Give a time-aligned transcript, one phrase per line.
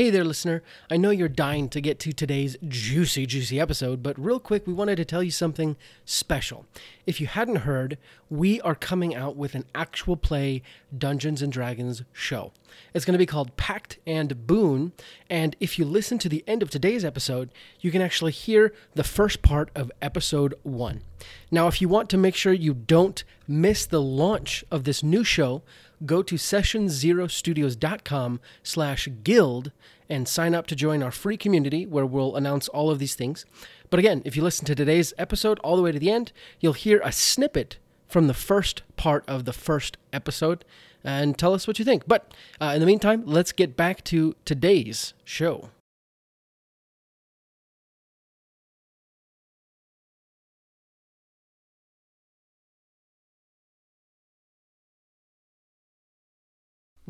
[0.00, 0.62] Hey there, listener.
[0.90, 4.72] I know you're dying to get to today's juicy, juicy episode, but real quick, we
[4.72, 5.76] wanted to tell you something
[6.06, 6.64] special.
[7.04, 7.98] If you hadn't heard,
[8.30, 10.62] we are coming out with an actual play
[10.96, 12.52] Dungeons and Dragons show.
[12.94, 14.92] It's going to be called Pact and Boon,
[15.28, 19.04] and if you listen to the end of today's episode, you can actually hear the
[19.04, 21.02] first part of episode one.
[21.50, 25.24] Now, if you want to make sure you don't miss the launch of this new
[25.24, 25.62] show,
[26.04, 29.72] go to sessionzerostudios.com slash guild
[30.08, 33.44] and sign up to join our free community where we'll announce all of these things.
[33.90, 36.72] But again, if you listen to today's episode all the way to the end, you'll
[36.72, 37.76] hear a snippet
[38.08, 40.64] from the first part of the first episode
[41.04, 42.04] and tell us what you think.
[42.06, 45.70] But uh, in the meantime, let's get back to today's show.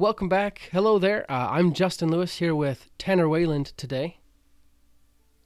[0.00, 0.70] Welcome back.
[0.72, 1.30] Hello there.
[1.30, 4.16] Uh, I'm Justin Lewis here with Tanner Wayland today.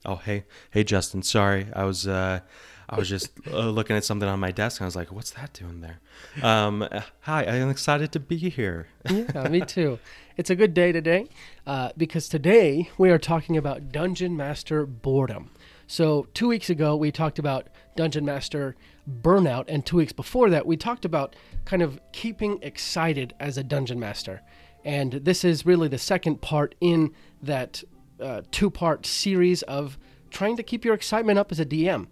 [0.05, 2.39] Oh hey hey Justin, sorry I was uh,
[2.87, 5.31] I was just uh, looking at something on my desk and I was like, what's
[5.31, 5.99] that doing there?
[6.41, 8.87] Um, uh, hi, I'm excited to be here.
[9.09, 9.99] yeah, me too.
[10.37, 11.27] It's a good day today
[11.67, 15.51] uh, because today we are talking about Dungeon Master boredom.
[15.87, 18.75] So, two weeks ago, we talked about Dungeon Master
[19.21, 23.63] burnout, and two weeks before that, we talked about kind of keeping excited as a
[23.63, 24.41] Dungeon Master.
[24.83, 27.83] And this is really the second part in that
[28.19, 29.97] uh, two part series of
[30.31, 32.07] trying to keep your excitement up as a DM.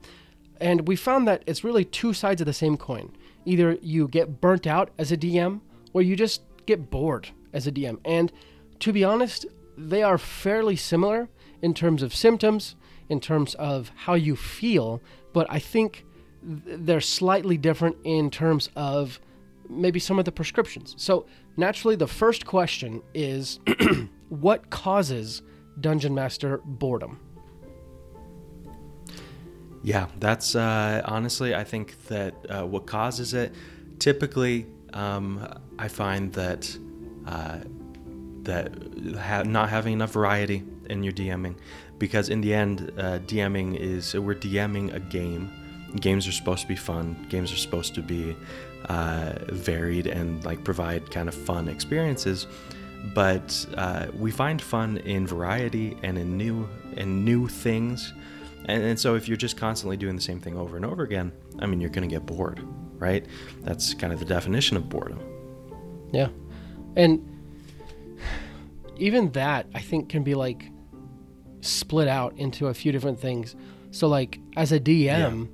[0.60, 3.16] And we found that it's really two sides of the same coin.
[3.46, 5.62] Either you get burnt out as a DM,
[5.94, 8.00] or you just get bored as a DM.
[8.06, 8.32] And
[8.80, 9.46] to be honest,
[9.78, 11.30] they are fairly similar
[11.62, 12.76] in terms of symptoms,
[13.09, 15.02] in terms of how you feel,
[15.34, 16.06] but I think
[16.44, 19.20] they're slightly different in terms of
[19.70, 20.94] maybe some of the prescriptions.
[20.98, 21.26] So,
[21.58, 23.59] naturally, the first question is
[24.30, 25.42] what causes
[25.80, 27.20] Dungeon Master boredom?
[29.84, 33.53] Yeah, that's uh, honestly, I think that uh, what causes it.
[34.00, 36.78] Typically, um, I find that
[37.25, 37.59] uh,
[38.44, 38.72] that
[39.20, 41.56] ha- not having enough variety in your DMing,
[41.98, 45.52] because in the end, uh, DMing is we're DMing a game.
[46.00, 47.26] Games are supposed to be fun.
[47.30, 48.36] Games are supposed to be
[48.90, 52.48] uh, varied and like provide kind of fun experiences.
[53.14, 58.14] But uh, we find fun in variety and in new and new things.
[58.66, 61.32] And, and so if you're just constantly doing the same thing over and over again,
[61.60, 62.66] I mean, you're going to get bored,
[62.98, 63.26] right?
[63.62, 65.20] That's kind of the definition of boredom.
[66.12, 66.30] Yeah.
[66.96, 67.28] And
[68.98, 70.66] even that, I think, can be like
[71.63, 73.56] split out into a few different things.
[73.91, 75.50] So, like, as a DM,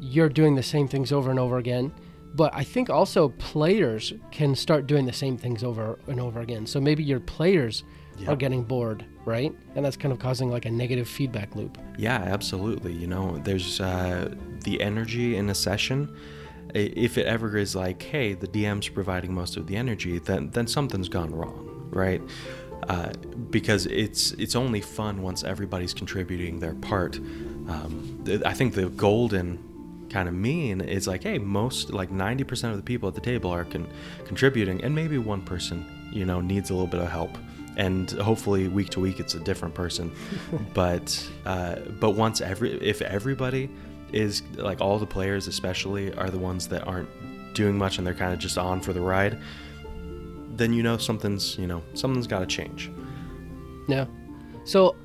[0.00, 1.92] you're doing the same things over and over again.
[2.34, 6.66] But I think also players can start doing the same things over and over again.
[6.66, 7.84] So maybe your players
[8.18, 8.32] Yeah.
[8.32, 9.52] are getting bored, right?
[9.76, 11.78] And that's kind of causing like a negative feedback loop.
[11.96, 12.92] Yeah, absolutely.
[12.92, 14.34] You know, there's uh,
[14.64, 16.12] the energy in a session.
[16.74, 20.66] If it ever is like, hey, the DM's providing most of the energy, then then
[20.66, 22.20] something's gone wrong, right?
[22.88, 23.12] Uh,
[23.50, 27.16] because it's it's only fun once everybody's contributing their part.
[27.16, 32.70] Um, th- I think the golden kind of mean is like, hey, most like 90%
[32.70, 33.88] of the people at the table are con-
[34.26, 37.36] contributing, and maybe one person, you know, needs a little bit of help.
[37.76, 40.12] And hopefully, week to week, it's a different person.
[40.74, 43.68] but uh, but once every if everybody
[44.12, 47.08] is like all the players, especially, are the ones that aren't
[47.54, 49.38] doing much and they're kind of just on for the ride,
[50.56, 52.90] then you know something's you know something's got to change.
[53.88, 54.06] Yeah.
[54.64, 54.96] So,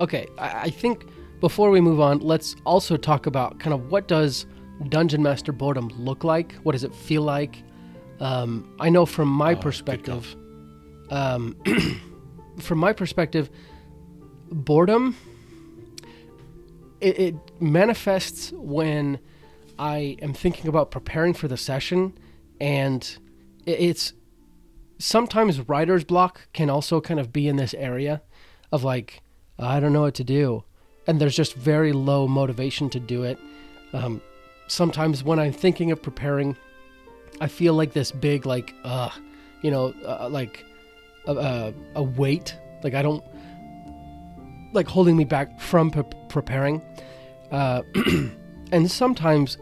[0.00, 1.06] okay, I, I think
[1.40, 4.46] before we move on, let's also talk about kind of what does
[4.88, 6.54] Dungeon Master boredom look like?
[6.62, 7.62] What does it feel like?
[8.20, 10.36] Um, I know from my Oh, perspective,
[11.10, 11.56] um,
[12.58, 13.50] from my perspective,
[14.50, 15.16] boredom
[17.00, 19.18] it, it manifests when
[19.78, 22.18] I am thinking about preparing for the session,
[22.60, 23.02] and
[23.66, 24.12] it, it's
[24.98, 28.22] sometimes writer's block can also kind of be in this area
[28.72, 29.22] of like
[29.58, 30.64] I don't know what to do,
[31.06, 33.38] and there's just very low motivation to do it.
[33.92, 34.20] Um,
[34.68, 36.56] sometimes when I'm thinking of preparing,
[37.40, 39.10] I feel like this big like uh,
[39.62, 40.64] you know, uh, like
[41.26, 42.56] a, a, a weight.
[42.82, 43.24] Like I don't
[44.72, 46.82] like holding me back from pre- preparing.
[47.50, 47.82] Uh,
[48.72, 49.58] and sometimes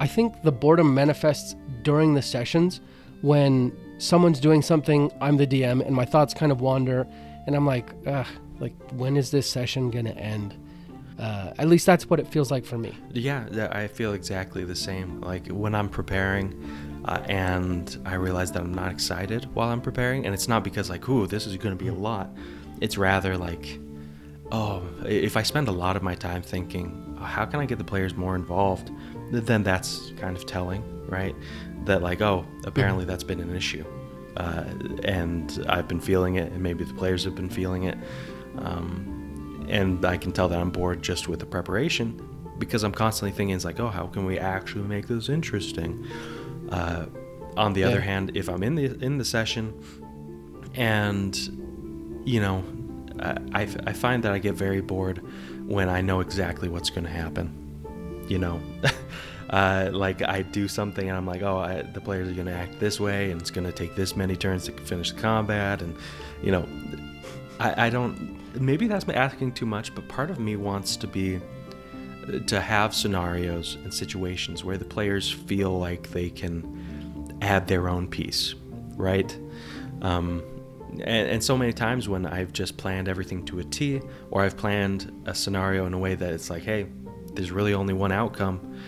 [0.00, 2.80] I think the boredom manifests during the sessions
[3.22, 7.06] when someone's doing something, I'm the DM, and my thoughts kind of wander,
[7.46, 8.26] and I'm like, Ugh,
[8.58, 10.56] like when is this session gonna end?
[11.18, 12.96] Uh, at least that's what it feels like for me.
[13.12, 15.20] Yeah, I feel exactly the same.
[15.20, 20.24] Like when I'm preparing, uh, and I realize that I'm not excited while I'm preparing,
[20.24, 22.30] and it's not because like, ooh, this is to be a lot.
[22.80, 23.78] It's rather like,
[24.50, 27.84] oh, if I spend a lot of my time thinking, how can I get the
[27.84, 28.90] players more involved,
[29.30, 31.34] then that's kind of telling, right?
[31.84, 33.84] That like, oh, apparently that's been an issue,
[34.36, 34.64] uh,
[35.04, 37.96] and I've been feeling it, and maybe the players have been feeling it,
[38.58, 42.26] um, and I can tell that I'm bored just with the preparation
[42.58, 46.06] because I'm constantly thinking it's like, oh, how can we actually make this interesting?
[46.70, 47.06] Uh,
[47.56, 47.88] on the yeah.
[47.88, 49.74] other hand, if I'm in the in the session,
[50.74, 51.36] and
[52.24, 52.62] you know,
[53.52, 55.18] I, I find that I get very bored
[55.66, 58.24] when I know exactly what's going to happen.
[58.28, 58.60] You know,
[59.50, 62.52] uh, like I do something and I'm like, oh, I, the players are going to
[62.52, 65.82] act this way, and it's going to take this many turns to finish the combat,
[65.82, 65.96] and
[66.42, 66.66] you know,
[67.58, 68.38] I, I don't.
[68.60, 71.40] Maybe that's me asking too much, but part of me wants to be
[72.46, 78.06] to have scenarios and situations where the players feel like they can add their own
[78.06, 78.54] piece,
[78.96, 79.36] right?
[80.02, 80.42] Um,
[80.92, 84.00] and, and, so many times when I've just planned everything to a T,
[84.30, 86.86] or I've planned a scenario in a way that it's like, hey,
[87.34, 88.80] there's really only one outcome,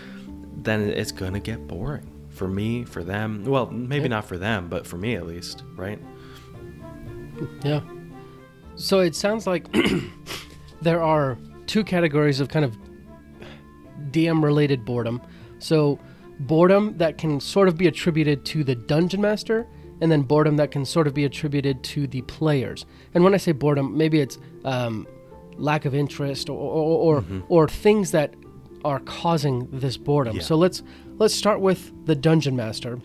[0.56, 3.44] then it's gonna get boring for me, for them.
[3.44, 4.08] Well, maybe yeah.
[4.08, 5.99] not for them, but for me at least, right?
[7.64, 7.81] Yeah.
[8.76, 9.66] So it sounds like
[10.82, 12.76] there are two categories of kind of
[14.10, 15.20] DM related boredom.
[15.58, 15.99] So,
[16.40, 19.66] boredom that can sort of be attributed to the dungeon master,
[20.00, 22.84] and then boredom that can sort of be attributed to the players.
[23.14, 25.06] And when I say boredom, maybe it's um,
[25.56, 27.40] lack of interest or or, or, mm-hmm.
[27.49, 28.34] or, things that
[28.84, 30.37] are causing this boredom.
[30.37, 30.43] Yeah.
[30.43, 30.82] So let's
[31.19, 33.00] let's start with the dungeon master.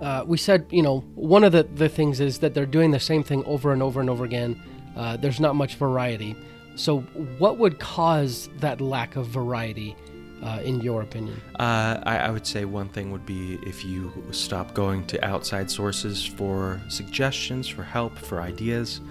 [0.00, 3.00] Uh, we said, you know, one of the, the things is that they're doing the
[3.00, 4.60] same thing over and over and over again.
[4.96, 6.34] Uh, there's not much variety.
[6.74, 7.00] So,
[7.38, 9.94] what would cause that lack of variety,
[10.42, 11.40] uh, in your opinion?
[11.58, 15.70] Uh, I, I, would say one thing would be if you stop going to outside
[15.70, 19.02] sources for suggestions, for help, for ideas.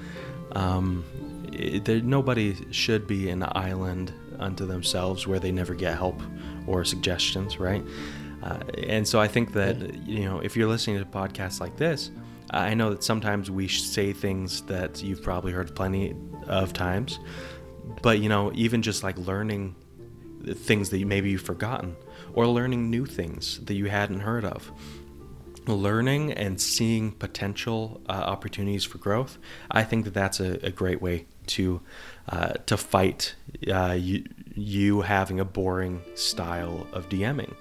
[0.54, 1.06] Um,
[1.54, 6.22] it, there, nobody should be an island unto themselves where they never get help
[6.68, 7.84] or suggestions, right?
[8.44, 12.12] Uh, and so I think that you know if you're listening to podcasts like this,
[12.52, 16.16] I know that sometimes we say things that you've probably heard plenty
[16.48, 17.20] of times,
[18.02, 19.76] but you know, even just like learning
[20.46, 21.96] things that maybe you've forgotten
[22.34, 24.72] or learning new things that you hadn't heard of.
[25.68, 29.38] Learning and seeing potential uh, opportunities for growth,
[29.70, 31.82] I think that that's a, a great way to
[32.30, 33.36] uh, to fight
[33.72, 34.24] uh, you,
[34.56, 37.54] you having a boring style of DMing.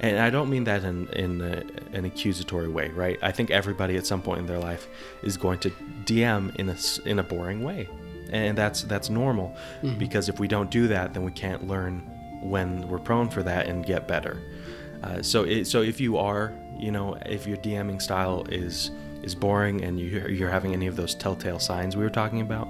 [0.00, 1.62] And I don't mean that in, in a,
[1.94, 3.18] an accusatory way, right?
[3.22, 4.88] I think everybody at some point in their life
[5.22, 5.70] is going to
[6.04, 7.86] DM in a, in a boring way
[8.32, 9.98] and that's that's normal mm-hmm.
[9.98, 11.98] because if we don't do that then we can't learn
[12.42, 14.40] when we're prone for that and get better
[15.02, 18.90] uh, so it, so if you are you know if your DMing style is
[19.22, 22.68] is boring and you, you're having any of those telltale signs we were talking about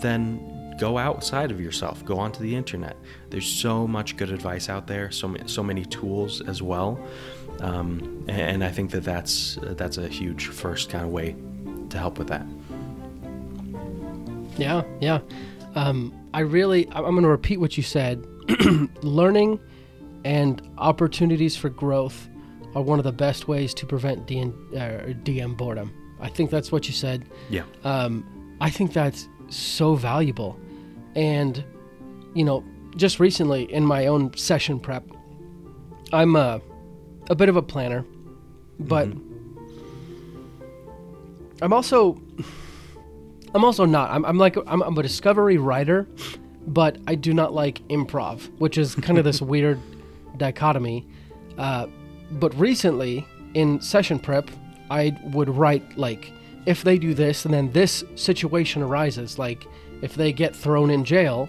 [0.00, 2.96] then go outside of yourself go onto the internet
[3.30, 6.98] there's so much good advice out there so so many tools as well
[7.60, 11.36] um, and, I think that that's that's a huge first kind of way
[11.90, 12.44] to help with that
[14.56, 15.20] yeah, yeah.
[15.74, 18.24] Um, I really, I'm going to repeat what you said.
[19.02, 19.58] Learning
[20.24, 22.28] and opportunities for growth
[22.74, 25.92] are one of the best ways to prevent DM, uh, DM boredom.
[26.20, 27.28] I think that's what you said.
[27.50, 27.64] Yeah.
[27.82, 30.58] Um, I think that's so valuable.
[31.14, 31.64] And,
[32.34, 32.64] you know,
[32.96, 35.04] just recently in my own session prep,
[36.12, 36.60] I'm a,
[37.30, 38.04] a bit of a planner,
[38.78, 39.34] but mm-hmm.
[41.62, 42.20] I'm also
[43.54, 44.10] I'm also not.
[44.10, 46.08] I'm, I'm like I'm, I'm a discovery writer,
[46.66, 49.80] but I do not like improv, which is kind of this weird
[50.36, 51.06] dichotomy.
[51.56, 51.86] Uh,
[52.32, 53.24] but recently
[53.54, 54.50] in session prep,
[54.90, 56.32] I would write like
[56.66, 59.66] if they do this and then this situation arises, like
[60.02, 61.48] if they get thrown in jail,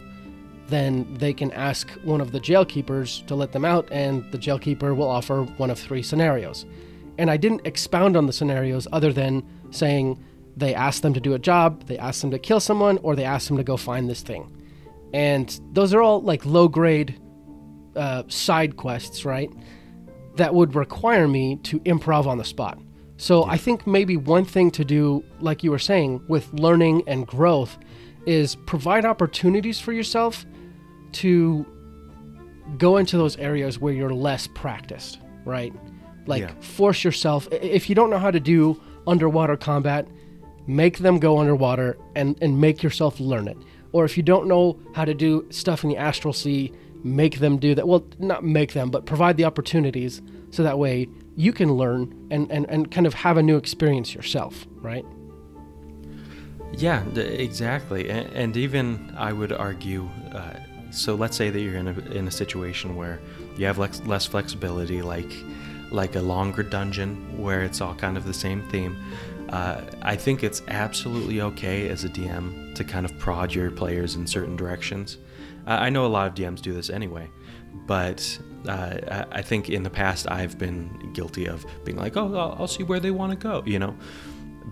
[0.68, 4.96] then they can ask one of the jailkeepers to let them out, and the jailkeeper
[4.96, 6.66] will offer one of three scenarios.
[7.18, 10.24] And I didn't expound on the scenarios other than saying
[10.58, 13.26] they ask them to do a job, they ask them to kill someone, or they
[13.26, 14.52] ask them to go find this thing.
[15.14, 17.20] And those are all like low grade
[17.96, 19.50] uh, side quests, right?
[20.36, 22.80] That would require me to improv on the spot.
[23.18, 23.54] So yeah.
[23.54, 27.78] I think maybe one thing to do, like you were saying, with learning and growth
[28.26, 30.46] is provide opportunities for yourself
[31.14, 31.66] to
[32.78, 35.74] go into those areas where you're less practiced, right?
[36.26, 36.54] Like yeah.
[36.60, 37.48] force yourself.
[37.52, 40.08] If you don't know how to do underwater combat,
[40.68, 43.58] make them go underwater and, and make yourself learn it.
[43.92, 47.58] Or if you don't know how to do stuff in the astral sea, make them
[47.58, 47.88] do that.
[47.88, 52.52] Well, not make them, but provide the opportunities so that way you can learn and,
[52.52, 55.06] and, and kind of have a new experience yourself, right?
[56.78, 58.10] Yeah, d- exactly.
[58.10, 60.10] And, and even I would argue.
[60.34, 60.60] Uh,
[60.92, 63.20] so let's say that you're in a in a situation where
[63.58, 65.32] you have less, less flexibility, like
[65.92, 68.98] like a longer dungeon where it's all kind of the same theme.
[69.50, 74.16] Uh, I think it's absolutely okay as a DM to kind of prod your players
[74.16, 75.18] in certain directions.
[75.68, 77.30] I know a lot of DMs do this anyway,
[77.88, 82.56] but uh, I think in the past I've been guilty of being like, oh, I'll,
[82.60, 83.96] I'll see where they want to go, you know?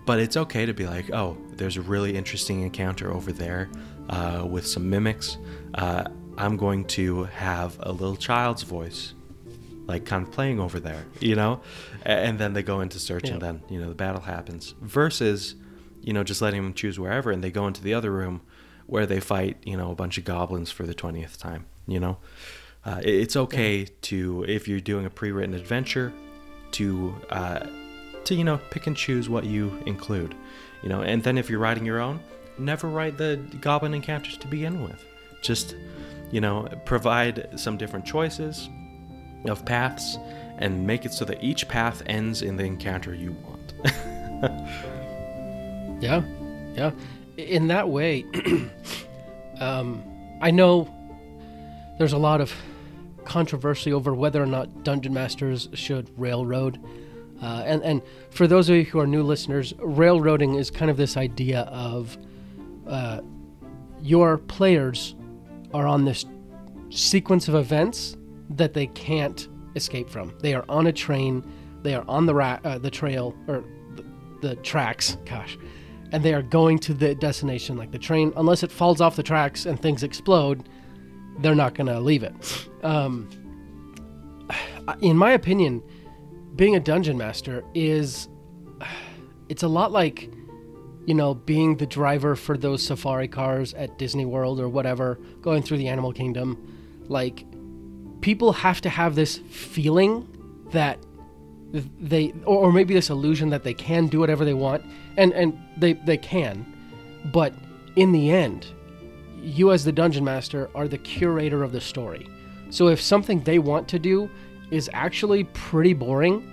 [0.06, 3.70] But it's okay to be like, oh, there's a really interesting encounter over there
[4.08, 5.38] uh, with some mimics.
[5.74, 6.04] Uh,
[6.36, 9.14] I'm going to have a little child's voice
[9.86, 11.60] like kind of playing over there, you know?
[12.02, 13.34] And then they go into search yeah.
[13.34, 14.74] and then, you know, the battle happens.
[14.80, 15.54] Versus,
[16.00, 18.42] you know, just letting them choose wherever and they go into the other room
[18.86, 22.18] where they fight, you know, a bunch of goblins for the 20th time, you know?
[22.84, 23.86] Uh, it's okay yeah.
[24.02, 26.12] to, if you're doing a pre written adventure,
[26.72, 27.66] to, uh,
[28.26, 30.34] to, you know, pick and choose what you include,
[30.82, 31.02] you know?
[31.02, 32.20] And then if you're writing your own,
[32.58, 35.04] never write the goblin encounters to begin with.
[35.42, 35.74] Just,
[36.30, 38.68] you know, provide some different choices
[39.46, 40.16] of paths
[40.58, 43.74] and make it so that each path ends in the encounter you want.
[46.02, 46.22] yeah,
[46.74, 46.90] yeah.
[47.36, 48.24] In that way,
[49.60, 50.02] um,
[50.40, 50.92] I know
[51.98, 52.52] there's a lot of
[53.24, 56.78] controversy over whether or not dungeon masters should railroad.
[57.44, 60.96] Uh, and, and for those of you who are new listeners, railroading is kind of
[60.96, 62.16] this idea of
[62.86, 63.20] uh,
[64.00, 65.14] your players
[65.74, 66.24] are on this
[66.88, 68.16] sequence of events
[68.48, 70.32] that they can't escape from.
[70.40, 71.44] They are on a train,
[71.82, 73.62] they are on the ra- uh, the trail or
[73.94, 74.04] the,
[74.40, 75.58] the tracks, gosh,
[76.12, 77.76] and they are going to the destination.
[77.76, 80.66] Like the train, unless it falls off the tracks and things explode,
[81.40, 82.68] they're not going to leave it.
[82.82, 83.28] Um,
[85.02, 85.82] in my opinion,
[86.56, 88.28] being a dungeon master is
[89.48, 90.30] it's a lot like
[91.06, 95.62] you know being the driver for those safari cars at Disney World or whatever going
[95.62, 97.04] through the animal kingdom.
[97.08, 97.44] Like
[98.20, 100.28] people have to have this feeling
[100.70, 100.98] that
[101.72, 104.84] they or, maybe this illusion that they can do whatever they want
[105.16, 106.64] and and they they can.
[107.26, 107.54] But
[107.96, 108.66] in the end
[109.44, 112.26] you as the dungeon master are the curator of the story.
[112.70, 114.30] So if something they want to do
[114.70, 116.50] is actually pretty boring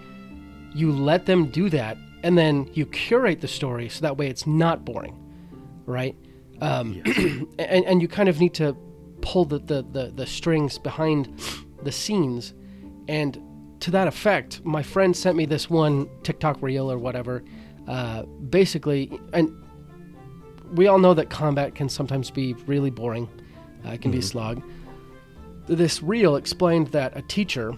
[0.74, 4.46] you let them do that and then you curate the story so that way it's
[4.48, 5.18] not boring
[5.86, 6.16] right
[6.62, 7.18] um, yes.
[7.60, 8.78] and, and you kind of need to
[9.22, 11.42] pull the, the, the, the strings behind
[11.84, 12.54] the scenes.
[13.08, 13.42] And
[13.82, 17.44] to that effect, my friend sent me this one TikTok reel or whatever.
[17.88, 19.52] Uh, basically, and
[20.74, 23.28] we all know that combat can sometimes be really boring.
[23.86, 24.12] Uh, it can mm-hmm.
[24.12, 24.62] be a slog.
[25.68, 27.74] This reel explained that a teacher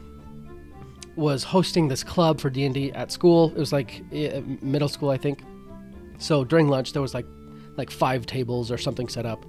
[1.16, 3.52] was hosting this club for D&D at school.
[3.52, 5.44] It was like uh, middle school, I think.
[6.18, 7.26] So during lunch, there was like
[7.76, 9.46] like five tables or something set up,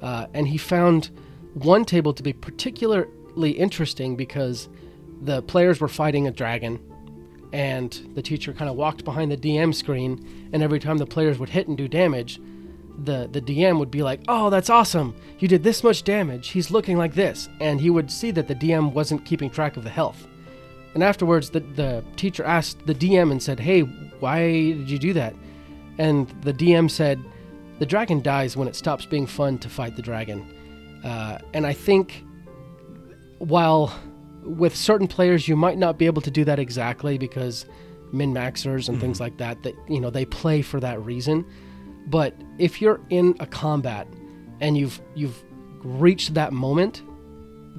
[0.00, 1.10] uh, and he found
[1.54, 4.68] one table to be particularly interesting because
[5.22, 6.80] the players were fighting a dragon
[7.52, 11.38] and the teacher kind of walked behind the DM screen and every time the players
[11.38, 12.40] would hit and do damage
[13.04, 15.14] the the DM would be like, "Oh, that's awesome.
[15.38, 16.48] You did this much damage.
[16.48, 19.84] He's looking like this." And he would see that the DM wasn't keeping track of
[19.84, 20.26] the health.
[20.96, 25.12] And afterwards the the teacher asked the DM and said, "Hey, why did you do
[25.12, 25.34] that?"
[25.98, 27.22] And the DM said,
[27.80, 30.46] "The dragon dies when it stops being fun to fight the dragon."
[31.04, 32.24] Uh, and I think
[33.36, 33.94] while
[34.42, 37.66] with certain players you might not be able to do that exactly because
[38.10, 39.00] min maxers and mm-hmm.
[39.00, 41.44] things like that that you know they play for that reason
[42.06, 44.08] but if you're in a combat
[44.60, 45.44] and you've you've
[45.82, 47.02] reached that moment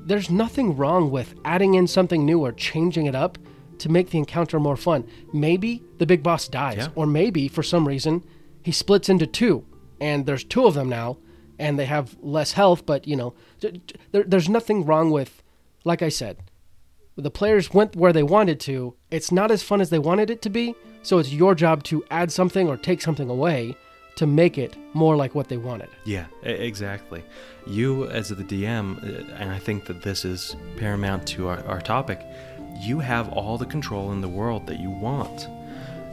[0.07, 3.37] there's nothing wrong with adding in something new or changing it up
[3.77, 6.87] to make the encounter more fun maybe the big boss dies yeah.
[6.95, 8.23] or maybe for some reason
[8.63, 9.65] he splits into two
[9.99, 11.17] and there's two of them now
[11.59, 12.85] and they have less health.
[12.85, 15.43] But you know, there, there's nothing wrong with,
[15.83, 16.37] like I said,
[17.15, 18.95] the players went where they wanted to.
[19.09, 20.75] It's not as fun as they wanted it to be.
[21.01, 23.75] So it's your job to add something or take something away
[24.17, 25.89] to make it more like what they wanted.
[26.03, 27.23] Yeah, exactly.
[27.67, 31.79] You, as the DM, uh, and I think that this is paramount to our, our
[31.79, 32.25] topic,
[32.81, 35.47] you have all the control in the world that you want.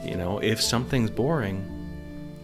[0.03, 1.71] You know, if something's boring,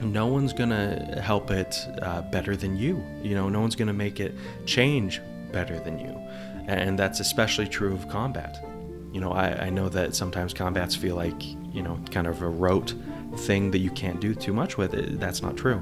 [0.01, 3.03] no one's gonna help it uh, better than you.
[3.21, 4.33] You know, no one's gonna make it
[4.65, 6.19] change better than you,
[6.67, 8.65] and that's especially true of combat.
[9.13, 12.49] You know, I, I know that sometimes combats feel like you know kind of a
[12.49, 12.95] rote
[13.37, 14.93] thing that you can't do too much with.
[14.93, 15.81] It, that's not true.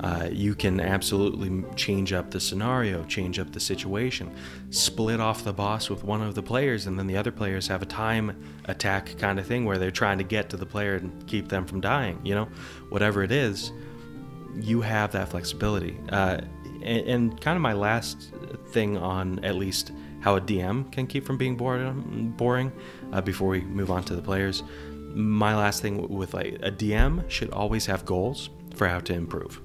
[0.00, 4.34] Uh, you can absolutely change up the scenario, change up the situation,
[4.70, 7.82] split off the boss with one of the players, and then the other players have
[7.82, 11.26] a time attack kind of thing where they're trying to get to the player and
[11.26, 12.18] keep them from dying.
[12.24, 12.48] You know,
[12.88, 13.72] whatever it is,
[14.56, 15.98] you have that flexibility.
[16.10, 16.40] Uh,
[16.82, 18.32] and, and, kind of my last
[18.70, 22.72] thing on at least how a DM can keep from being bored, boring
[23.12, 24.62] uh, before we move on to the players.
[25.14, 29.60] My last thing with like a DM should always have goals for how to improve.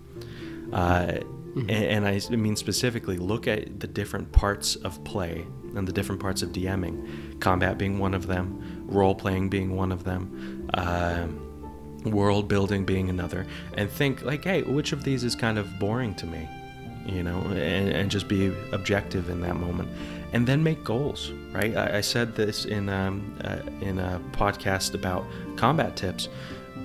[0.73, 1.69] Uh, mm-hmm.
[1.69, 6.21] and, and I mean specifically, look at the different parts of play and the different
[6.21, 7.39] parts of DMing.
[7.39, 10.69] Combat being one of them, role playing being one of them.
[10.73, 11.27] Uh,
[12.05, 16.13] world building being another and think like hey which of these is kind of boring
[16.15, 16.47] to me
[17.07, 19.89] you know and, and just be objective in that moment.
[20.33, 21.75] And then make goals right?
[21.75, 26.29] I, I said this in um, uh, in a podcast about combat tips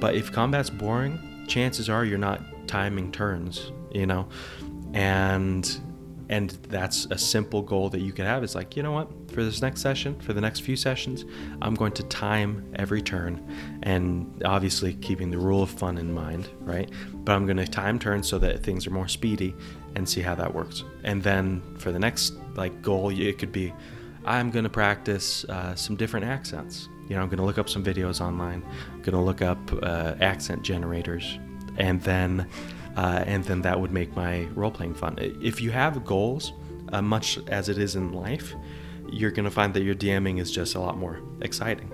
[0.01, 4.29] but if combat's boring chances are you're not timing turns you know?
[4.95, 5.81] And
[6.29, 8.43] and that's a simple goal that you can have.
[8.43, 9.09] It's like you know what?
[9.33, 11.25] For this next session for the next few sessions
[11.63, 13.41] i'm going to time every turn
[13.83, 16.91] and obviously keeping the rule of fun in mind right?
[17.15, 19.55] But i'm going to time turns so that things are more speedy
[19.95, 23.73] and see how that works and then for the next like goal it could be
[24.25, 27.69] i'm going to practice uh, some different accents you know i'm going to look up
[27.69, 31.39] some videos online i'm going to look up uh, accent generators
[31.79, 32.47] and then
[32.97, 35.17] uh, and then that would make my role playing fun.
[35.19, 36.53] If you have goals,
[36.93, 38.55] uh, much as it is in life,
[39.11, 41.91] you're going to find that your DMing is just a lot more exciting.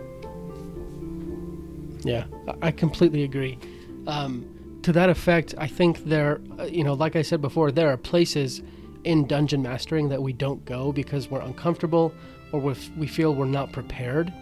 [2.04, 2.24] Yeah,
[2.62, 3.58] I completely agree.
[4.06, 4.46] Um,
[4.88, 7.96] to that effect, I think there, uh, you know, like I said before, there are
[7.96, 8.62] places
[9.04, 12.12] in dungeon mastering that we don't go because we're uncomfortable
[12.52, 12.60] or
[12.96, 14.32] we feel we're not prepared.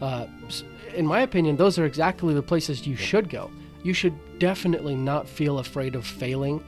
[0.00, 0.26] Uh,
[0.94, 3.50] in my opinion, those are exactly the places you should go
[3.84, 6.64] you should definitely not feel afraid of failing,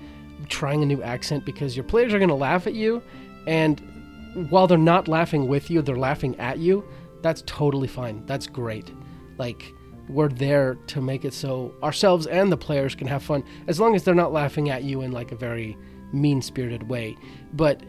[0.49, 3.03] trying a new accent, because your players are going to laugh at you.
[3.49, 3.81] And
[4.51, 6.85] while they're not laughing with you, they're laughing at you.
[7.23, 8.25] That's totally fine.
[8.27, 8.93] That's great.
[9.39, 9.73] Like,
[10.09, 13.95] we're there to make it so ourselves and the players can have fun, as long
[13.95, 15.77] as they're not laughing at you in like a very
[16.13, 17.17] mean spirited way.
[17.53, 17.83] But,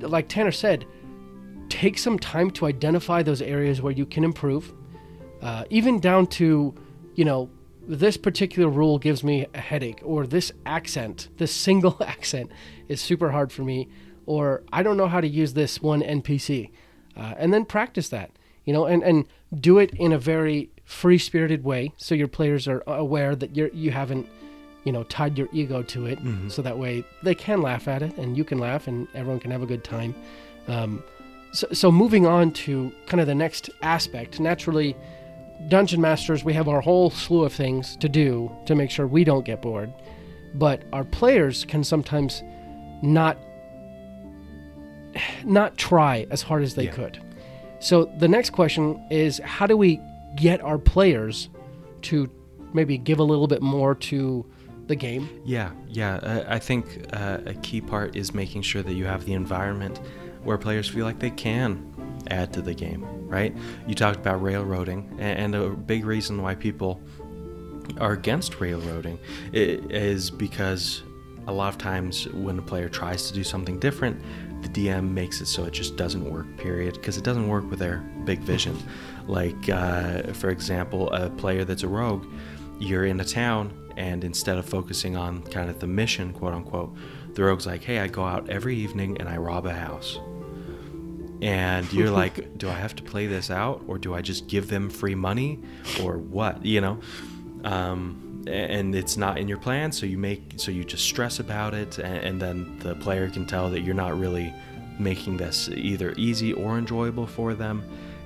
[0.00, 0.86] like Tanner said,
[1.68, 4.72] take some time to identify those areas where you can improve,
[5.42, 6.74] uh, even down to,
[7.14, 7.50] you know,
[7.88, 12.50] this particular rule gives me a headache, or this accent, this single accent
[12.88, 13.88] is super hard for me,
[14.26, 16.70] or I don't know how to use this one NPC.
[17.16, 18.30] Uh, and then practice that,
[18.64, 19.26] you know, and, and
[19.58, 23.68] do it in a very free spirited way so your players are aware that you're,
[23.68, 24.26] you haven't,
[24.84, 26.18] you know, tied your ego to it.
[26.18, 26.48] Mm-hmm.
[26.48, 29.50] So that way they can laugh at it and you can laugh and everyone can
[29.50, 30.14] have a good time.
[30.68, 31.02] Um,
[31.52, 34.96] so, so moving on to kind of the next aspect, naturally,
[35.68, 39.24] dungeon masters, we have our whole slew of things to do to make sure we
[39.24, 39.92] don't get bored.
[40.54, 42.42] But our players can sometimes
[43.02, 43.36] not
[45.44, 46.92] not try as hard as they yeah.
[46.92, 47.22] could.
[47.80, 50.00] So the next question is how do we
[50.36, 51.48] get our players
[52.02, 52.30] to
[52.72, 54.44] maybe give a little bit more to
[54.86, 55.28] the game?
[55.44, 56.44] Yeah, yeah.
[56.48, 60.00] I think uh, a key part is making sure that you have the environment
[60.44, 61.92] where players feel like they can
[62.28, 63.54] add to the game, right?
[63.86, 67.00] You talked about railroading, and a big reason why people
[67.98, 69.18] are against railroading
[69.52, 71.02] is because
[71.48, 74.20] a lot of times when a player tries to do something different,
[74.62, 77.78] the DM makes it so it just doesn't work, period, because it doesn't work with
[77.78, 78.76] their big vision.
[79.26, 82.26] Like, uh, for example, a player that's a rogue,
[82.78, 86.94] you're in a town, and instead of focusing on kind of the mission, quote unquote,
[87.34, 90.18] the rogue's like, hey, I go out every evening and I rob a house.
[91.42, 94.68] And you're like do i have to play this out or do i just give
[94.68, 95.60] them free money
[96.02, 96.64] or what?
[96.64, 97.00] You know?
[97.64, 101.74] Um, and it's not in your plan so you make so you just stress about
[101.74, 104.54] it and, and, then the player can tell that you're not really
[105.00, 107.82] making this either easy or enjoyable for them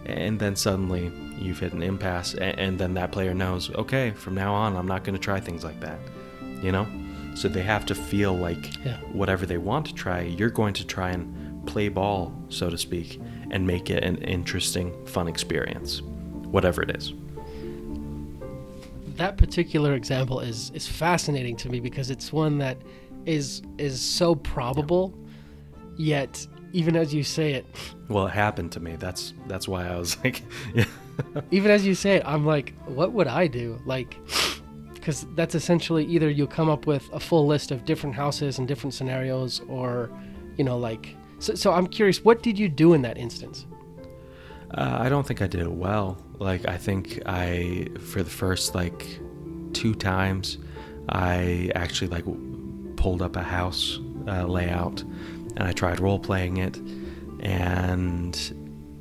[0.07, 4.55] and then suddenly you've hit an impasse and, then that player knows okay from now
[4.55, 5.99] on i'm not going to try things like that
[6.63, 6.87] you know
[7.35, 8.97] so they have to feel like yeah.
[9.13, 11.35] whatever they want to try you're going to try and
[11.67, 17.13] play ball, so to speak, and make it an interesting, fun experience, whatever it is.
[19.17, 22.79] That particular example is is fascinating to me because it's one that
[23.27, 25.15] is is so probable,
[25.97, 26.19] yeah.
[26.19, 27.67] yet even as you say it.
[28.09, 28.97] Well, it happened to me.
[28.97, 30.43] That's that's why I was like,
[30.75, 30.85] yeah.
[31.51, 33.81] even as you say it, I'm like, what would I do?
[33.85, 34.17] Like,
[34.95, 38.69] because that's essentially either you come up with a full list of different houses and
[38.69, 40.11] different scenarios, or
[40.57, 43.67] you know, like so, so I'm curious, what did you do in that instance?
[44.75, 46.23] Uh, I don't think I did it well.
[46.39, 49.19] Like, I think I, for the first like
[49.73, 50.59] two times,
[51.09, 52.25] I actually like
[52.97, 55.03] pulled up a house uh, layout
[55.57, 56.79] and I tried role playing it.
[57.41, 58.37] And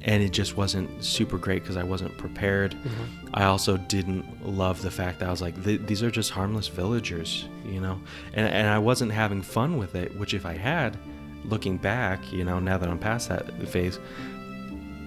[0.01, 2.71] and it just wasn't super great because I wasn't prepared.
[2.71, 3.29] Mm-hmm.
[3.33, 7.45] I also didn't love the fact that I was like, these are just harmless villagers,
[7.65, 7.99] you know,
[8.33, 10.17] and and I wasn't having fun with it.
[10.17, 10.97] Which if I had,
[11.43, 13.99] looking back, you know, now that I'm past that phase,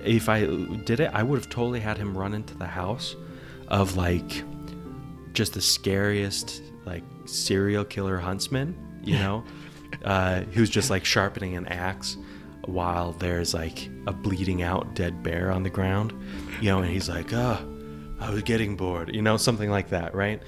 [0.05, 0.47] if I
[0.85, 3.17] did it, I would have totally had him run into the house
[3.69, 4.45] of like
[5.33, 9.45] just the scariest like serial killer huntsman, you know,
[10.05, 12.17] uh, who's just like sharpening an axe
[12.67, 16.13] while there's like a bleeding out dead bear on the ground,
[16.61, 17.59] you know, and he's like, oh,
[18.21, 20.41] I was getting bored, you know, something like that, right?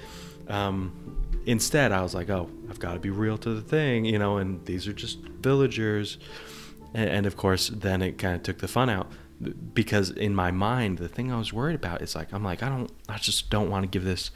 [0.49, 4.19] Um, instead, I was like, oh, I've got to be real to the thing, you
[4.19, 6.19] know, and these are just villagers.
[6.95, 9.11] And, and of course, then it kind of took the fun out
[9.75, 12.69] because in my mind, the thing I was worried about is like, I'm like, I
[12.69, 14.31] don't, I just don't want to give this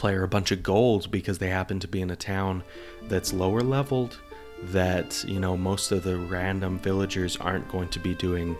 [0.00, 2.64] player a bunch of gold because they happen to be in a town
[3.02, 4.18] that's lower leveled
[4.64, 8.56] that you know most of the random villagers aren't going to be doing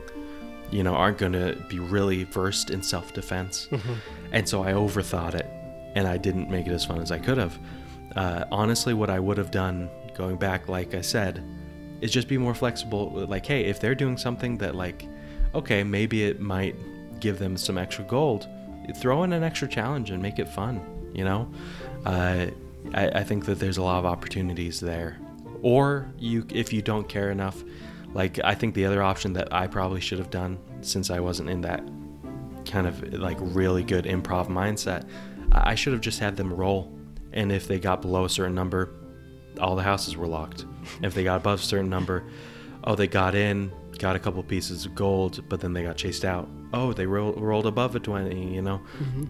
[0.71, 3.69] you know aren't going to be really versed in self-defense.
[4.33, 5.47] And so i overthought it
[5.95, 7.59] and i didn't make it as fun as i could have.
[8.15, 11.43] Uh, honestly what i would have done going back like i said
[12.03, 13.13] is just be more flexible.
[13.35, 15.07] Like hey if they're doing something that like
[15.55, 16.77] okay maybe it might
[17.19, 18.47] give them some extra gold
[18.97, 21.51] throw in an extra challenge and make it fun you know?
[22.05, 22.47] Uh,
[22.95, 25.19] I, I think that there's a lot of opportunities there.
[25.63, 27.63] Or you if you don't care enough
[28.15, 31.49] like i think the other option that i probably should have done since i wasn't
[31.49, 31.83] in that
[32.65, 35.09] kind of like really good improv mindset
[35.53, 36.97] i I should have just had them roll.
[37.33, 38.93] And if they got below a certain number
[39.61, 40.65] all the houses were locked.
[41.03, 42.25] If they got above a certain number
[42.85, 46.25] oh they got in got a couple pieces of gold but then they got chased
[46.25, 48.81] out oh they ro- rolled above a 20 you know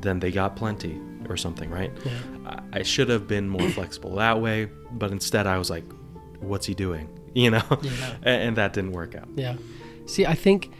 [0.00, 0.94] then they got plenty
[1.28, 2.12] or something right Yeah.
[2.46, 5.84] I- I should have been more flexible that way, but instead I was like,
[6.40, 8.14] "What's he doing?" You know, Yeah.
[8.24, 9.28] A- and that didn't work out.
[9.36, 9.56] Yeah.
[10.06, 10.70] See, I think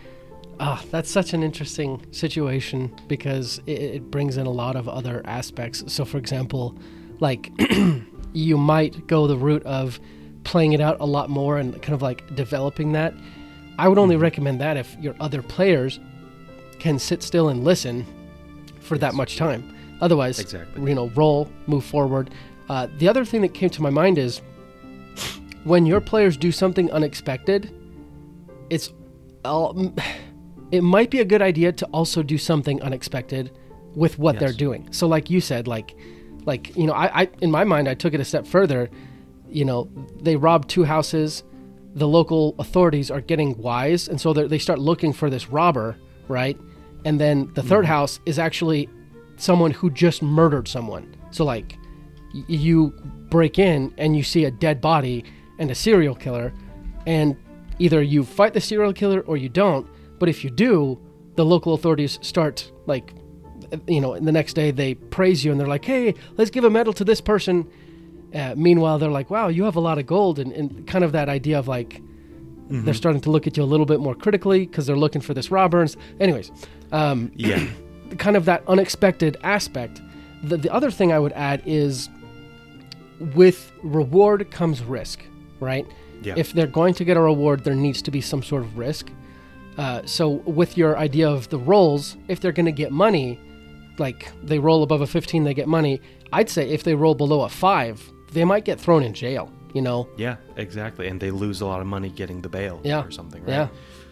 [0.59, 5.22] ah, that's such an interesting situation because it, it brings in a lot of other
[5.24, 5.79] aspects.
[5.94, 6.76] So, for example,
[7.20, 7.50] like
[8.33, 9.98] you might go the route of
[10.44, 13.14] playing it out a lot more and kind of like developing that.
[13.81, 16.01] I would only recommend that if your other players
[16.79, 18.05] can sit still and listen
[18.81, 19.75] for that much time.
[20.03, 20.87] Otherwise, Exactly.
[20.87, 22.29] you know, roll, move forward.
[22.69, 24.43] Uh, the other thing that came to my mind is
[25.64, 27.75] when your players do something unexpected,
[28.69, 28.93] it's
[29.47, 29.95] all,
[30.71, 33.51] it might be a good idea to also do something unexpected
[33.95, 34.88] with what they're doing.
[34.93, 35.97] So, like you said, like,
[36.45, 38.90] like you know, I, I in my mind, I took it a step further.
[39.49, 39.88] You know,
[40.21, 41.45] they robbed two houses.
[41.94, 45.96] The local authorities are getting wise, and so they're- start looking for this robber,
[46.29, 46.59] right?
[47.05, 47.92] And then the third hmm.
[47.92, 48.88] house is actually
[49.37, 51.14] someone who just murdered someone.
[51.31, 51.76] So like
[52.35, 52.92] y- you
[53.31, 55.24] break in and you see a dead body
[55.59, 56.53] and a serial killer
[57.07, 57.37] and
[57.79, 59.87] either you fight the serial killer or you don't,
[60.18, 61.00] but if you do,
[61.37, 63.14] the local authorities start like
[63.87, 66.70] you know, the next day they praise you and they're like, "Hey, let's give a
[66.70, 67.68] medal to this person."
[68.35, 71.12] Uh, meanwhile, they're like, "Wow, you have a lot of gold," and, and kind of
[71.12, 72.01] that idea of like
[72.73, 75.35] they're starting to look at you a little bit more critically because they're looking for
[75.35, 75.81] this robber.
[75.81, 76.53] And s- anyways,
[76.93, 77.66] um, Yeah,
[78.19, 80.01] kind of that unexpected aspect.
[80.45, 82.09] The, the other thing I would add is
[83.35, 85.21] with reward comes risk,
[85.59, 85.87] right?
[86.23, 88.79] yeah, If they're going to get a reward, there needs to be some sort of
[88.79, 89.11] risk.
[89.77, 93.38] Uh, so, with your idea of the rolls, if they're going to get money,
[93.99, 96.01] like they roll above a 15, they get money.
[96.33, 99.83] I'd say if they roll below a 5, they might get thrown in jail, you
[99.83, 100.09] know?
[100.16, 101.09] yeah, exactly.
[101.09, 103.05] And they lose a lot of money getting the bail Yeah.
[103.05, 103.51] or something, right?
[103.51, 103.69] Yeah,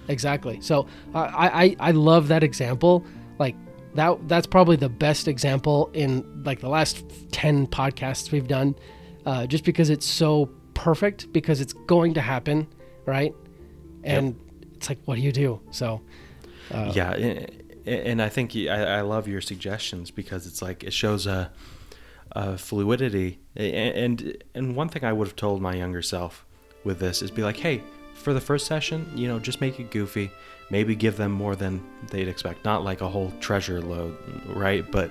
[0.09, 0.61] exactly.
[0.61, 3.05] So uh, I, I I love that example.
[3.39, 3.55] Like
[3.95, 8.75] that that's probably the best example in like the last ten podcasts we've done,
[9.27, 12.67] uh, just because it's so perfect because it's going to happen,
[13.07, 13.35] right?
[14.05, 14.37] And
[14.75, 15.61] it's like, what do you do?
[15.71, 16.01] So
[16.73, 17.47] uh, yeah,
[17.87, 21.51] and I think I, love your suggestions because it's like it shows a,
[22.33, 23.39] a fluidity.
[23.57, 26.45] And and one thing I would have told my younger self
[26.85, 27.83] with this is be like, hey,
[28.15, 30.31] for the first session, you know, just make it goofy.
[30.71, 34.89] Maybe give them more than they'd expect, not like a whole treasure load, right?
[34.91, 35.11] But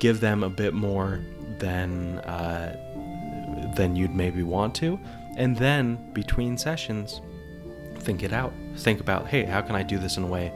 [0.00, 1.20] give them a bit more
[1.58, 4.98] than uh, than you'd maybe want to,
[5.36, 7.20] and then between sessions,
[8.00, 8.52] think it out.
[8.76, 10.52] Think about, hey, how can I do this in a way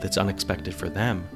[0.00, 1.26] that's unexpected for them?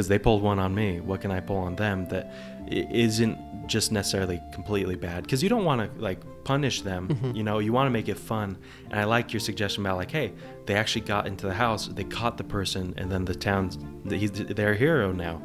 [0.00, 0.98] Because they pulled one on me.
[0.98, 2.32] What can I pull on them that
[2.66, 5.24] isn't just necessarily completely bad?
[5.24, 7.34] Because you don't want to like punish them.
[7.34, 8.56] You know, you want to make it fun.
[8.90, 10.32] And I like your suggestion about like, hey,
[10.64, 13.76] they actually got into the house, they caught the person, and then the town's
[14.08, 15.42] he's their hero now.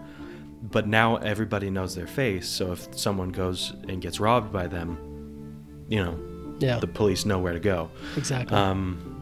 [0.62, 2.48] But now everybody knows their face.
[2.48, 4.98] So if someone goes and gets robbed by them,
[5.90, 6.18] you know,
[6.60, 7.92] yeah, the police know where to go.
[8.16, 8.56] exactly.
[8.56, 9.15] Um,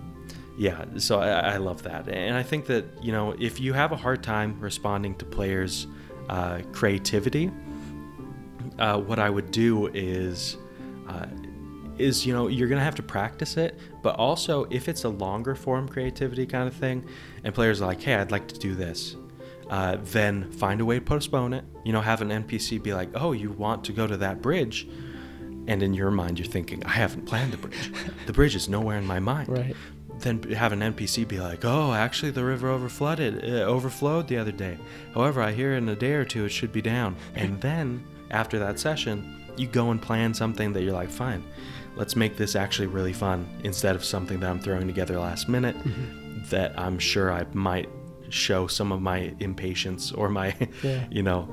[0.58, 3.92] Yeah, so I, I love that, and I think that you know if you have
[3.92, 5.88] a hard time responding to players'
[6.30, 7.52] uh, creativity,
[8.80, 10.58] uh, what I would do is.
[11.08, 11.26] Uh,
[12.00, 15.54] is you know you're gonna have to practice it but also if it's a longer
[15.54, 17.06] form creativity kind of thing
[17.44, 19.16] and players are like hey i'd like to do this
[19.70, 23.10] uh, then find a way to postpone it you know have an npc be like
[23.14, 24.88] oh you want to go to that bridge
[25.68, 27.92] and in your mind you're thinking i haven't planned the bridge
[28.26, 29.76] the bridge is nowhere in my mind Right.
[30.24, 34.52] Then have an npc be like oh actually the river overflooded uh, overflowed the other
[34.52, 34.78] day
[35.14, 38.58] however i hear in a day or two it should be down and then after
[38.60, 41.44] that session you go and plan something that you're like fine
[41.96, 45.76] let's make this actually really fun instead of something that i'm throwing together last minute
[46.50, 47.88] that i'm sure i might
[48.30, 51.06] show some of my impatience or my Yeah.
[51.12, 51.48] you know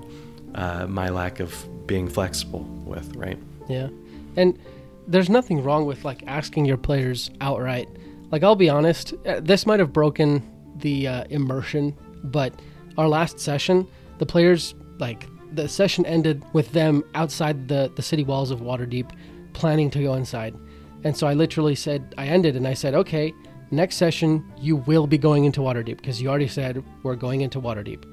[0.54, 1.54] uh, my lack of
[1.86, 3.88] being flexible with right Yeah.
[4.36, 4.58] And
[5.06, 7.88] there's nothing wrong with like asking your players outright.
[8.30, 12.54] Like I'll be honest, uh, this might have broken the uh, immersion, but
[12.96, 13.86] our last session,
[14.18, 19.10] the players like the session ended with them outside the the city walls of Waterdeep
[19.52, 20.54] planning to go inside.
[21.02, 23.32] And so I literally said I ended and I said, "Okay,
[23.70, 27.60] next session you will be going into Waterdeep because you already said we're going into
[27.60, 28.04] Waterdeep."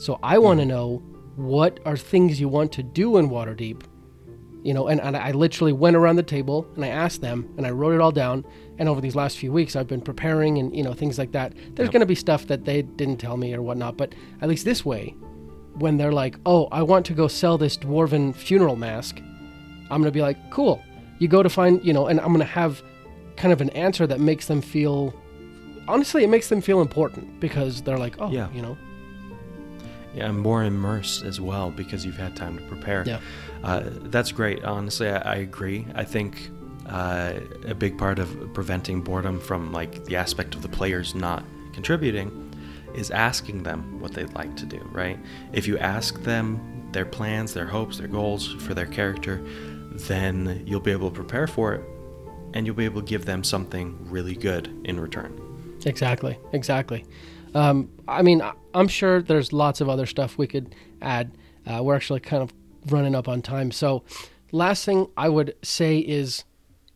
[0.00, 1.02] So I want to know
[1.36, 3.82] what are things you want to do in Waterdeep
[4.64, 7.66] you know and, and i literally went around the table and i asked them and
[7.66, 8.44] i wrote it all down
[8.78, 11.52] and over these last few weeks i've been preparing and you know things like that
[11.74, 11.92] there's Yep.
[11.92, 14.84] going to be stuff that they didn't tell me or whatnot but at least this
[14.84, 15.14] way
[15.74, 19.18] when they're like oh i want to go sell this dwarven funeral mask
[19.90, 20.82] i'm going to be like cool
[21.18, 22.82] you go to find you know and i'm going to have
[23.36, 25.12] kind of an answer that makes them feel
[25.88, 28.48] honestly it makes them feel important because they're like oh Yeah.
[28.52, 28.76] you know
[30.14, 33.02] Yeah, I'm more immersed as well because you've had time to prepare.
[33.04, 33.18] Yeah.
[33.64, 33.82] Uh,
[34.14, 34.62] that's great.
[34.62, 35.86] Honestly, I, I agree.
[35.96, 36.50] I think
[36.86, 37.34] uh,
[37.66, 42.40] a big part of preventing boredom from like the aspect of the players not contributing
[42.94, 45.18] is asking them what they'd like to do, right?
[45.52, 49.42] If you ask them their plans, their hopes, their goals for their character,
[49.90, 51.82] then you'll be able to prepare for it
[52.54, 55.40] and you'll be able to give them something really good in return.
[55.84, 57.04] Exactly, exactly.
[57.54, 58.42] Um, I mean,
[58.74, 61.36] I'm sure there's lots of other stuff we could add.
[61.66, 62.52] Uh, we're actually kind of
[62.92, 63.70] running up on time.
[63.70, 64.04] So,
[64.52, 66.44] last thing I would say is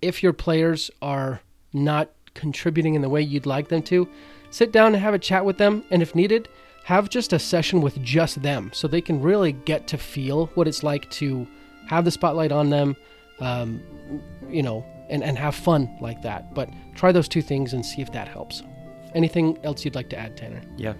[0.02, 1.40] if your players are
[1.72, 4.08] not contributing in the way you'd like them to,
[4.50, 5.84] sit down and have a chat with them.
[5.90, 6.48] And if needed,
[6.84, 10.66] have just a session with just them so they can really get to feel what
[10.66, 11.46] it's like to
[11.86, 12.96] have the spotlight on them,
[13.40, 13.82] um,
[14.48, 16.54] you know, and, and have fun like that.
[16.54, 18.62] But try those two things and see if that helps.
[19.14, 20.62] Anything else you'd like to add, Tanner?
[20.76, 20.94] Yeah.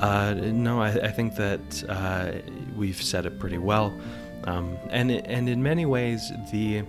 [0.00, 2.32] Uh, no, I, I think that uh,
[2.74, 3.92] we've said it pretty well,
[4.44, 6.84] um, and and in many ways, the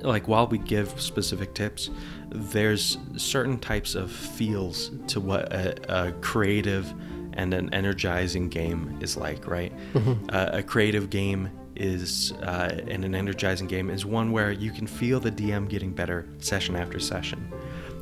[0.00, 1.90] like while we give specific tips,
[2.30, 6.92] there's certain types of feels to what a, a creative
[7.34, 9.72] and an energizing game is like, right?
[10.30, 14.86] Uh, a creative game is uh, and an energizing game is one where you can
[14.86, 17.50] feel the DM getting better session after session.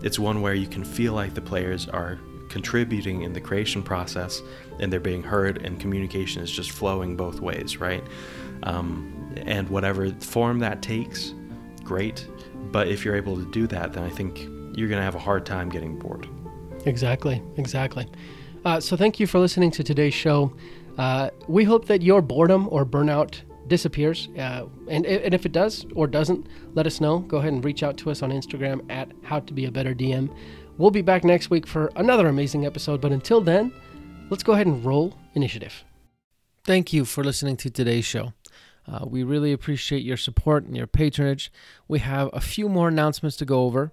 [0.02, 2.18] It's one where you can feel like the players are
[2.48, 4.42] contributing in the creation process
[4.78, 8.04] and they're being heard and communication is just flowing both ways, right?
[8.62, 11.34] Um, and whatever form that takes,
[11.86, 12.26] great.
[12.72, 14.40] But if you're able to do that, then I think
[14.76, 16.28] you're going to have a hard time getting bored.
[16.84, 18.06] Exactly, exactly.
[18.64, 20.52] Uh, so thank you for listening to today's show.
[20.98, 25.86] Uh, we hope that your boredom or burnout disappears, uh, and, and if it does
[25.94, 27.20] or doesn't, let us know.
[27.20, 29.94] Go ahead and reach out to us on Instagram at How to Be a Better
[29.94, 30.34] DM.
[30.78, 33.00] We'll be back next week for another amazing episode.
[33.00, 33.72] But until then,
[34.30, 35.84] let's go ahead and roll initiative.
[36.64, 38.32] Thank you for listening to today's show.
[38.88, 41.52] Uh, we really appreciate your support and your patronage.
[41.88, 43.92] We have a few more announcements to go over.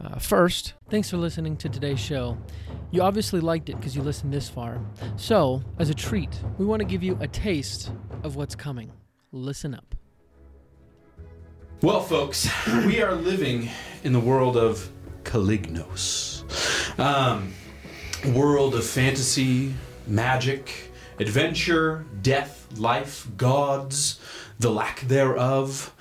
[0.00, 2.36] Uh, first, thanks for listening to today's show.
[2.90, 4.80] You obviously liked it because you listened this far.
[5.16, 7.92] So, as a treat, we want to give you a taste
[8.22, 8.90] of what's coming.
[9.30, 9.94] Listen up.
[11.82, 12.48] Well, folks,
[12.86, 13.68] we are living
[14.02, 14.90] in the world of
[15.24, 16.44] Calignos.
[16.98, 17.52] Um,
[18.32, 19.74] world of fantasy,
[20.06, 24.18] magic, adventure, death, life, gods,
[24.58, 25.92] the lack thereof,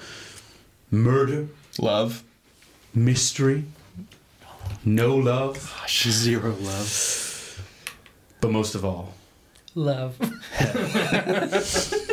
[0.89, 1.47] murder,
[1.80, 2.24] Love.
[2.93, 3.65] mystery,
[4.86, 7.62] no love, Zero love.
[8.41, 9.13] but most of all,
[9.74, 10.17] Love.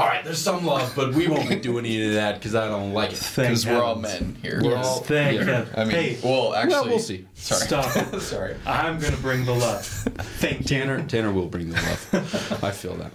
[0.00, 2.68] all right, there's some love, but we won't be doing any of that because I
[2.68, 3.32] don't like it.
[3.36, 4.60] Because we're all men here.
[4.64, 5.66] We're all- Thank yeah.
[5.76, 7.26] I mean, Hey, well, actually, we'll see.
[7.34, 7.60] Sorry.
[7.66, 8.20] Stop it.
[8.22, 8.56] sorry.
[8.64, 9.84] I'm going to bring the love.
[9.84, 12.60] Thank Tanner, Tanner will bring the love.
[12.64, 13.12] I feel that.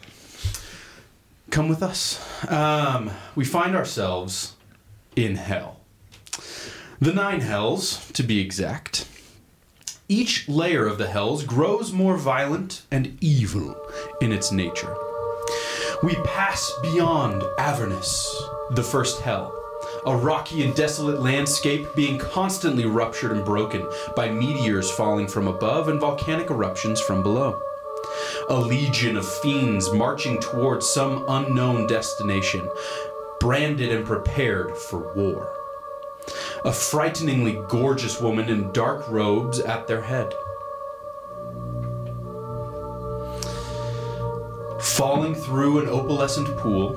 [1.50, 2.19] Come with us.
[2.52, 4.54] Um, we find ourselves
[5.15, 5.80] in hell.
[7.02, 9.08] The nine hells, to be exact.
[10.08, 13.76] Each layer of the hells grows more violent and evil
[14.21, 14.95] in its nature.
[16.03, 19.53] We pass beyond Avernus, the first hell,
[20.05, 25.88] a rocky and desolate landscape being constantly ruptured and broken by meteors falling from above
[25.88, 27.62] and volcanic eruptions from below.
[28.49, 32.69] A legion of fiends marching towards some unknown destination,
[33.39, 35.55] branded and prepared for war
[36.65, 40.34] a frighteningly gorgeous woman in dark robes at their head.
[44.95, 46.95] Falling through an opalescent pool,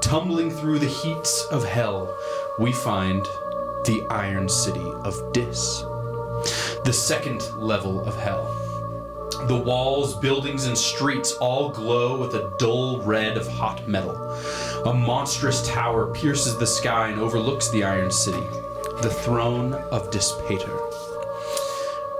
[0.00, 2.12] tumbling through the heats of hell,
[2.58, 3.24] we find
[3.84, 5.82] the Iron City of Dis,
[6.84, 8.52] the second level of hell.
[9.46, 14.16] The walls, buildings, and streets all glow with a dull red of hot metal.
[14.84, 18.42] A monstrous tower pierces the sky and overlooks the Iron City
[19.02, 20.85] the throne of Dispater.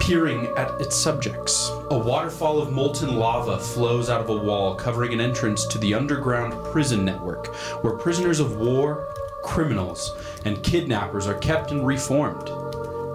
[0.07, 5.13] Peering at its subjects, a waterfall of molten lava flows out of a wall covering
[5.13, 7.49] an entrance to the underground prison network,
[7.83, 9.09] where prisoners of war,
[9.43, 10.15] criminals,
[10.45, 12.47] and kidnappers are kept and reformed.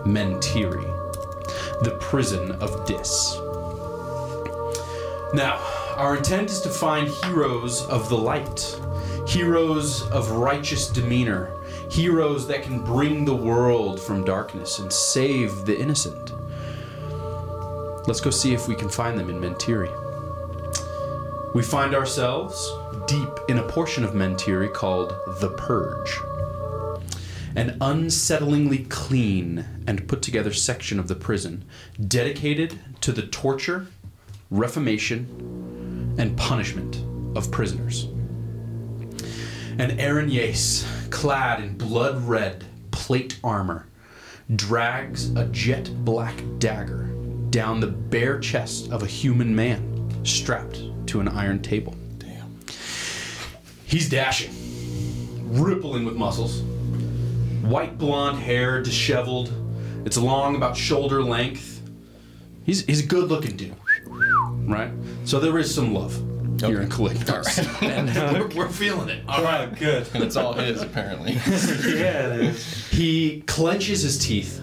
[0.06, 0.84] Mentiri,
[1.82, 3.38] the prison of Dis.
[5.34, 5.62] Now,
[5.96, 8.78] our intent is to find heroes of the light,
[9.26, 11.56] heroes of righteous demeanor,
[11.90, 16.34] heroes that can bring the world from darkness and save the innocent.
[18.08, 19.92] Let's go see if we can find them in Mentiri.
[21.54, 22.74] We find ourselves
[23.06, 26.20] deep in a portion of Mentiri called the Purge.
[27.56, 31.64] An unsettlingly clean and put together section of the prison
[32.08, 33.86] dedicated to the torture,
[34.50, 37.04] reformation, and punishment
[37.38, 38.06] of prisoners.
[39.78, 43.88] And Aaron Yace, clad in blood red plate armor,
[44.56, 47.11] drags a jet black dagger
[47.52, 51.96] down the bare chest of a human man strapped to an iron table.
[52.18, 52.58] Damn.
[53.86, 54.52] He's dashing,
[55.62, 56.62] rippling with muscles.
[57.62, 59.54] White blonde hair, disheveled.
[60.06, 61.82] It's long, about shoulder length.
[62.64, 63.76] He's, he's a good looking dude,
[64.08, 64.92] right?
[65.26, 66.16] So there is some love
[66.62, 66.84] here Okay.
[66.84, 67.58] in Calignos.
[67.82, 69.24] and uh, we're, we're feeling it.
[69.28, 69.76] All right.
[69.78, 70.08] good.
[70.14, 71.34] And it's all his, apparently.
[71.48, 72.88] yeah, it is.
[72.90, 74.62] He clenches his teeth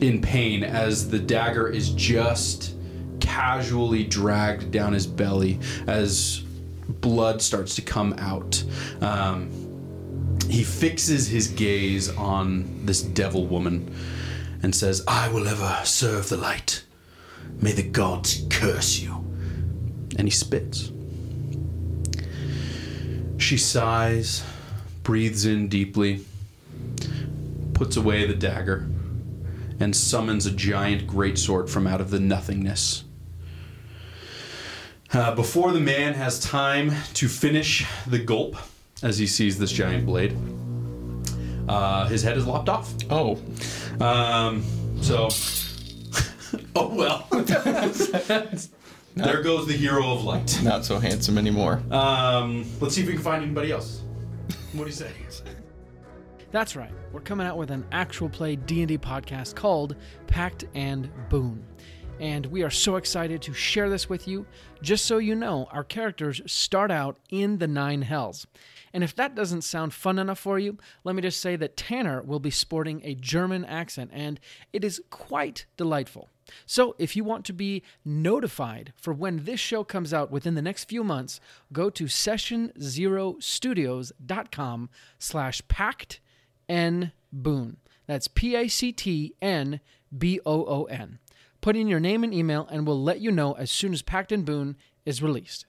[0.00, 2.74] in pain as the dagger is just
[3.20, 6.42] casually dragged down his belly as
[6.88, 8.62] blood starts to come out.
[9.00, 9.50] Um,
[10.48, 13.94] he fixes his gaze on this devil woman
[14.62, 16.84] and says, I will ever serve the light.
[17.60, 19.24] May the gods curse you.
[20.18, 20.92] And he spits.
[23.38, 24.42] She sighs,
[25.02, 26.24] breathes in deeply,
[27.74, 28.88] puts away the dagger,
[29.80, 33.04] and summons a giant greatsword from out of the nothingness.
[35.12, 38.56] Uh, before the man has time to finish the gulp,
[39.02, 40.36] as he sees this giant blade,
[41.68, 42.92] uh, his head is lopped off.
[43.10, 43.38] oh.
[44.00, 44.64] Um,
[45.00, 45.28] so,
[46.74, 47.26] oh well.
[49.14, 50.58] there goes the hero of light.
[50.62, 51.82] Not so handsome anymore.
[51.90, 54.02] Um, let's see if we can find anybody else.
[54.72, 55.10] What do you say?
[56.56, 56.90] That's right.
[57.12, 59.94] We're coming out with an actual play D&D podcast called
[60.26, 61.62] Pact and Boon.
[62.18, 64.46] And we are so excited to share this with you.
[64.80, 68.46] Just so you know, our characters start out in the Nine Hells.
[68.94, 72.22] And if that doesn't sound fun enough for you, let me just say that Tanner
[72.22, 74.40] will be sporting a German accent, and
[74.72, 76.30] it is quite delightful.
[76.64, 80.62] So, if you want to be notified for when this show comes out within the
[80.62, 81.38] next few months,
[81.70, 86.20] go to sessionzerostudios.com slash pact
[86.68, 87.78] N Boon.
[88.06, 89.80] That's P A C T N
[90.16, 91.18] B O O N.
[91.60, 94.30] Put in your name and email, and we'll let you know as soon as Pact
[94.30, 95.66] and Boon is released.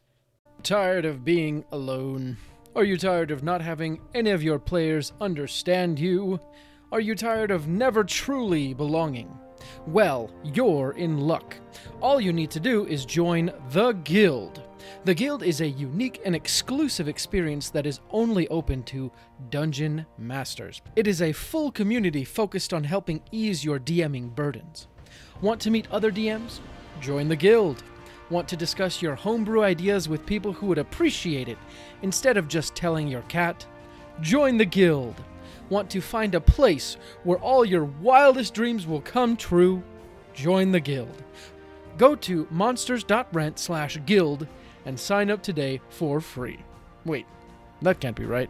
[0.63, 2.37] Tired of being alone?
[2.75, 6.39] Are you tired of not having any of your players understand you?
[6.91, 9.35] Are you tired of never truly belonging?
[9.87, 11.55] Well, you're in luck.
[12.01, 14.66] All you need to do is join the Guild.
[15.05, 19.11] The Guild is a unique and exclusive experience that is only open to
[19.49, 20.81] Dungeon Masters.
[20.95, 24.87] It is a full community focused on helping ease your DMing burdens.
[25.41, 26.59] Want to meet other DMs?
[26.99, 27.83] Join the Guild.
[28.29, 31.57] Want to discuss your homebrew ideas with people who would appreciate it
[32.01, 33.65] instead of just telling your cat?
[34.21, 35.15] Join the Guild.
[35.69, 39.81] Want to find a place where all your wildest dreams will come true?
[40.33, 41.23] Join the Guild.
[41.97, 44.47] Go to monsters.rent slash guild
[44.87, 46.57] and sign up today for free.
[47.05, 47.25] Wait,
[47.81, 48.49] that can't be right.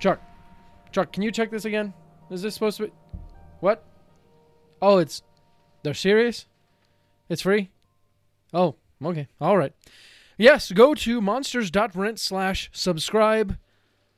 [0.00, 0.20] Chuck,
[0.90, 1.94] Chuck, can you check this again?
[2.28, 2.92] Is this supposed to be?
[3.60, 3.84] What?
[4.82, 5.22] Oh, it's
[5.82, 6.46] they're serious?
[7.28, 7.70] It's free?
[8.52, 9.28] Oh, okay.
[9.40, 9.72] All right.
[10.36, 13.56] Yes, go to monsters.rent slash subscribe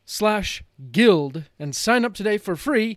[0.07, 2.97] slash guild and sign up today for free,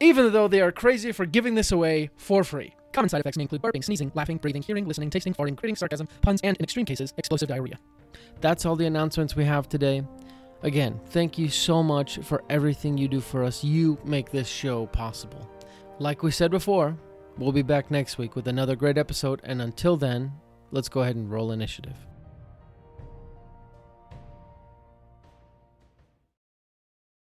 [0.00, 2.74] even though they are crazy for giving this away for free.
[2.92, 6.06] Common side effects may include burping, sneezing, laughing, breathing, hearing, listening, tasting, farting, creating sarcasm,
[6.20, 7.78] puns, and in extreme cases, explosive diarrhea.
[8.40, 10.02] That's all the announcements we have today.
[10.62, 13.64] Again, thank you so much for everything you do for us.
[13.64, 15.48] You make this show possible.
[15.98, 16.96] Like we said before,
[17.36, 20.32] we'll be back next week with another great episode, and until then,
[20.70, 21.96] let's go ahead and roll initiative.